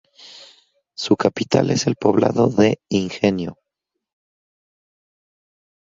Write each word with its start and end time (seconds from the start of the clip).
Su 0.95 1.15
capital 1.15 1.69
es 1.69 1.85
el 1.85 1.95
poblado 1.95 2.47
de 2.49 2.79
"Ingenio" 2.89 3.59